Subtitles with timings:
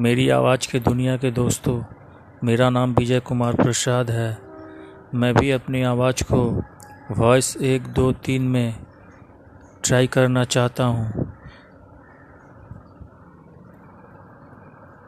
[0.00, 1.82] मेरी आवाज़ के दुनिया के दोस्तों,
[2.44, 4.38] मेरा नाम विजय कुमार प्रसाद है।
[5.14, 6.62] मैं भी अपनी आवाज़ को
[7.10, 8.74] वॉइस एक दो तीन में
[9.84, 11.21] ट्राई करना चाहता हूँ।